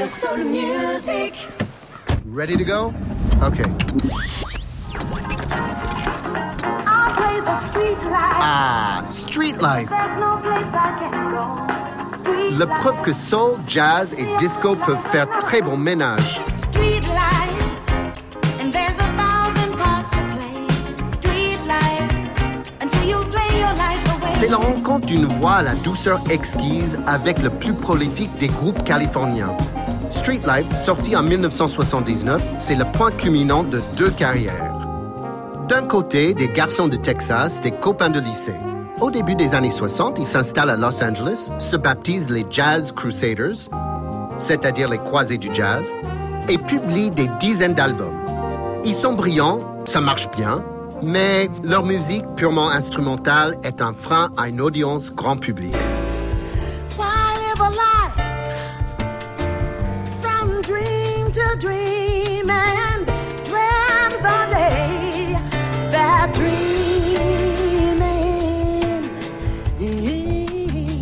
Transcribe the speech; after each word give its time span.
Radio 0.00 0.16
Soul 0.16 0.44
Music. 0.46 1.34
Ready 2.24 2.56
to 2.56 2.64
go? 2.64 2.94
Okay. 3.42 3.64
Ah, 8.40 9.04
Street 9.10 9.60
Life. 9.60 9.90
La 12.58 12.66
preuve 12.66 13.02
que 13.02 13.12
soul, 13.12 13.58
jazz 13.68 14.14
et 14.16 14.24
disco 14.38 14.74
peuvent 14.74 14.96
faire 15.12 15.28
très 15.38 15.60
bon 15.60 15.76
ménage. 15.76 16.40
Street 16.54 17.02
life, 17.02 17.62
and 18.58 18.72
there's 18.72 18.96
a 18.96 19.08
thousand 19.18 19.76
parts 19.76 20.10
to 20.12 20.22
play. 20.32 20.66
Street 21.12 21.58
life, 21.68 22.10
until 22.80 23.04
you 23.06 23.18
play 23.26 23.60
your 23.60 23.74
life 23.74 24.02
away. 24.16 24.32
C'est 24.32 24.48
la 24.48 24.56
rencontre 24.56 25.04
d'une 25.04 25.26
voix 25.26 25.56
à 25.56 25.62
la 25.62 25.74
douceur 25.74 26.20
exquise 26.30 26.98
avec 27.06 27.42
le 27.42 27.50
plus 27.50 27.74
prolifique 27.74 28.34
des 28.38 28.48
groupes 28.48 28.82
californiens. 28.82 29.54
Street 30.10 30.40
Life, 30.44 30.76
sorti 30.76 31.14
en 31.14 31.22
1979, 31.22 32.42
c'est 32.58 32.74
le 32.74 32.84
point 32.84 33.12
culminant 33.12 33.62
de 33.62 33.80
deux 33.96 34.10
carrières. 34.10 34.74
D'un 35.68 35.82
côté, 35.82 36.34
des 36.34 36.48
garçons 36.48 36.88
de 36.88 36.96
Texas, 36.96 37.60
des 37.60 37.70
copains 37.70 38.10
de 38.10 38.18
lycée. 38.18 38.56
Au 39.00 39.12
début 39.12 39.36
des 39.36 39.54
années 39.54 39.70
60, 39.70 40.18
ils 40.18 40.26
s'installent 40.26 40.70
à 40.70 40.76
Los 40.76 41.02
Angeles, 41.02 41.52
se 41.60 41.76
baptisent 41.76 42.28
les 42.28 42.44
Jazz 42.50 42.90
Crusaders, 42.92 43.70
c'est-à-dire 44.38 44.88
les 44.88 44.98
croisés 44.98 45.38
du 45.38 45.48
jazz, 45.52 45.92
et 46.48 46.58
publient 46.58 47.10
des 47.10 47.30
dizaines 47.38 47.74
d'albums. 47.74 48.18
Ils 48.84 48.94
sont 48.94 49.12
brillants, 49.12 49.58
ça 49.84 50.00
marche 50.00 50.28
bien, 50.32 50.62
mais 51.02 51.48
leur 51.62 51.84
musique 51.84 52.24
purement 52.36 52.68
instrumentale 52.68 53.58
est 53.62 53.80
un 53.80 53.92
frein 53.92 54.30
à 54.36 54.48
une 54.48 54.60
audience 54.60 55.14
grand 55.14 55.36
public. 55.36 55.74
To 61.32 61.56
dream 61.58 62.50
and 62.50 63.06
dread 63.44 64.12
the 64.20 64.46
day 64.50 65.38
that 65.90 66.32
dreaming? 66.34 66.60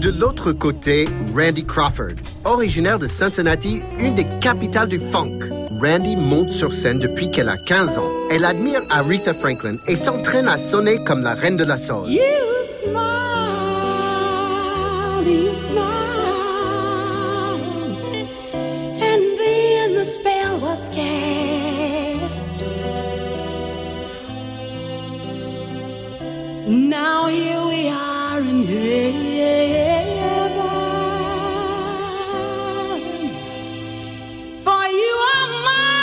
De 0.00 0.10
l'autre 0.10 0.52
côté, 0.52 1.08
Randy 1.34 1.64
Crawford, 1.64 2.16
originaire 2.44 2.98
de 2.98 3.06
Cincinnati, 3.06 3.82
une 3.98 4.14
des 4.14 4.26
capitales 4.40 4.88
du 4.88 4.98
funk. 4.98 5.38
Randy 5.80 6.16
monte 6.16 6.50
sur 6.50 6.72
scène 6.72 6.98
depuis 6.98 7.30
qu'elle 7.30 7.48
a 7.48 7.56
15 7.66 7.98
ans. 7.98 8.10
Elle 8.30 8.44
admire 8.44 8.80
Aretha 8.90 9.32
Franklin 9.34 9.76
et 9.86 9.94
s'entraîne 9.96 10.48
à 10.48 10.58
sonner 10.58 10.98
comme 11.04 11.22
la 11.22 11.34
reine 11.34 11.56
de 11.56 11.64
la 11.64 11.76
soul. 11.76 12.08
You 12.08 12.20
smiled, 12.64 12.96
you 15.26 15.54
smiled, 15.54 16.15
spell 20.06 20.58
was 20.60 20.88
cast. 20.90 22.54
Now 26.68 27.26
here 27.26 27.66
we 27.66 27.88
are 27.88 28.40
in 28.40 28.64
heaven, 28.64 30.52
for 34.62 34.86
you 34.86 35.14
are 35.32 35.48
mine. 35.66 35.96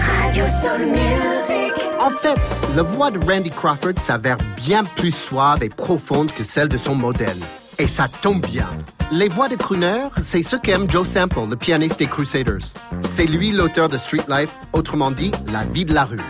Radio 0.00 0.46
Soul 0.48 0.86
Music. 0.86 1.74
En 2.00 2.10
fait, 2.10 2.38
la 2.76 2.82
voix 2.82 3.10
de 3.10 3.18
Randy 3.18 3.50
Crawford 3.50 3.98
s'avère 3.98 4.38
bien 4.56 4.84
plus 4.84 5.14
suave 5.14 5.62
et 5.64 5.68
profonde 5.68 6.32
que 6.32 6.44
celle 6.44 6.68
de 6.68 6.78
son 6.78 6.94
modèle. 6.94 7.38
Et 7.78 7.86
ça 7.86 8.06
tombe 8.22 8.44
bien. 8.46 8.68
Les 9.12 9.28
voix 9.28 9.48
de 9.48 9.56
crooner, 9.56 10.04
c'est 10.22 10.42
ce 10.42 10.54
qu'aime 10.54 10.88
Joe 10.88 11.04
Sample, 11.06 11.48
le 11.50 11.56
pianiste 11.56 11.98
des 11.98 12.06
Crusaders. 12.06 12.74
C'est 13.00 13.26
lui 13.26 13.50
l'auteur 13.50 13.88
de 13.88 13.98
Street 13.98 14.24
Life, 14.28 14.50
autrement 14.72 15.10
dit, 15.10 15.32
La 15.52 15.64
vie 15.64 15.84
de 15.84 15.92
la 15.92 16.04
rue. 16.04 16.20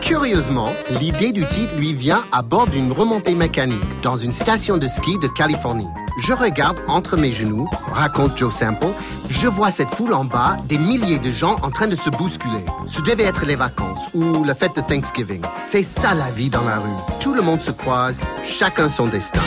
Curieusement, 0.00 0.72
l'idée 1.00 1.32
du 1.32 1.46
titre 1.46 1.76
lui 1.76 1.92
vient 1.92 2.24
à 2.32 2.40
bord 2.40 2.66
d'une 2.66 2.92
remontée 2.92 3.34
mécanique 3.34 4.00
dans 4.02 4.16
une 4.16 4.32
station 4.32 4.78
de 4.78 4.88
ski 4.88 5.18
de 5.18 5.28
Californie. 5.28 5.86
Je 6.18 6.32
regarde 6.32 6.78
entre 6.88 7.18
mes 7.18 7.30
genoux, 7.30 7.68
raconte 7.92 8.38
Joe 8.38 8.54
Sample, 8.54 8.86
je 9.28 9.46
vois 9.46 9.70
cette 9.70 9.90
foule 9.90 10.14
en 10.14 10.24
bas, 10.24 10.56
des 10.66 10.78
milliers 10.78 11.18
de 11.18 11.30
gens 11.30 11.56
en 11.62 11.70
train 11.70 11.88
de 11.88 11.96
se 11.96 12.08
bousculer. 12.08 12.64
Ce 12.86 13.02
devait 13.02 13.24
être 13.24 13.44
les 13.44 13.56
vacances 13.56 14.08
ou 14.14 14.44
la 14.44 14.54
fête 14.54 14.76
de 14.76 14.80
Thanksgiving. 14.80 15.42
C'est 15.54 15.82
ça 15.82 16.14
la 16.14 16.30
vie 16.30 16.48
dans 16.48 16.64
la 16.64 16.78
rue. 16.78 17.18
Tout 17.20 17.34
le 17.34 17.42
monde 17.42 17.60
se 17.60 17.70
croise, 17.70 18.22
chacun 18.44 18.88
son 18.88 19.08
destin. 19.08 19.42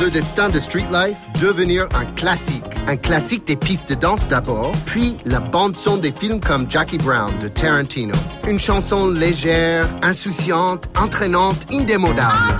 Le 0.00 0.10
destin 0.10 0.48
de 0.48 0.60
Street 0.60 0.86
Life, 0.92 1.16
devenir 1.40 1.88
un 1.92 2.04
classique. 2.14 2.62
Un 2.86 2.94
classique 2.94 3.44
des 3.48 3.56
pistes 3.56 3.88
de 3.88 3.94
danse 3.96 4.28
d'abord, 4.28 4.70
puis 4.86 5.16
la 5.24 5.40
bande-son 5.40 5.96
des 5.96 6.12
films 6.12 6.38
comme 6.38 6.70
Jackie 6.70 6.98
Brown 6.98 7.36
de 7.40 7.48
Tarantino. 7.48 8.14
Une 8.46 8.60
chanson 8.60 9.08
légère, 9.08 9.88
insouciante, 10.02 10.88
entraînante, 10.96 11.66
indémodable. 11.72 12.56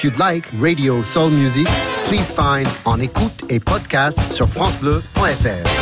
If 0.00 0.04
you'd 0.04 0.18
like 0.18 0.46
Radio 0.54 1.02
Soul 1.02 1.28
Music, 1.28 1.66
please 2.06 2.32
find 2.32 2.66
En 2.86 3.00
écoute 3.00 3.44
et 3.50 3.60
podcast 3.60 4.32
sur 4.32 4.48
francebleu.fr. 4.48 5.79